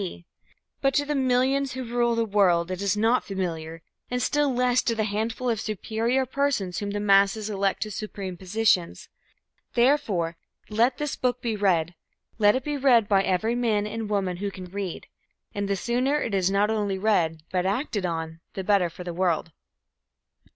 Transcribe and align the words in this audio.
B. 0.01 0.03
C. 0.03 0.25
But 0.81 0.95
to 0.95 1.05
the 1.05 1.13
millions 1.13 1.73
who 1.73 1.83
rule 1.83 2.15
the 2.15 2.25
world 2.25 2.71
it 2.71 2.81
is 2.81 2.97
not 2.97 3.23
familiar, 3.23 3.83
and 4.09 4.19
still 4.19 4.51
less 4.51 4.81
to 4.81 4.95
the 4.95 5.03
handful 5.03 5.47
of 5.47 5.61
superior 5.61 6.25
persons 6.25 6.79
whom 6.79 6.89
the 6.89 6.99
masses 6.99 7.51
elect 7.51 7.83
to 7.83 7.91
supreme 7.91 8.35
positions. 8.35 9.09
Therefore, 9.75 10.37
let 10.71 10.97
this 10.97 11.15
book 11.15 11.39
be 11.39 11.55
read; 11.55 11.93
let 12.39 12.55
it 12.55 12.63
be 12.63 12.77
read 12.77 13.07
by 13.07 13.21
every 13.21 13.53
man 13.53 13.85
and 13.85 14.09
woman 14.09 14.37
who 14.37 14.49
can 14.49 14.65
read. 14.65 15.05
And 15.53 15.67
the 15.69 15.75
sooner 15.75 16.19
it 16.19 16.33
is 16.33 16.49
not 16.49 16.71
only 16.71 16.97
read 16.97 17.43
but 17.51 17.67
acted 17.67 18.03
on, 18.03 18.39
the 18.55 18.63
better 18.63 18.89
for 18.89 19.03
the 19.03 19.13
world. 19.13 19.51